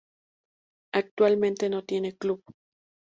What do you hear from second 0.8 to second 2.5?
Actualmente no tiene club